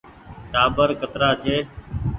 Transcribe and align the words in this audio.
ٽآٻر 0.51 0.89
ڪترآ 1.01 1.29
ڇي۔ 1.43 1.55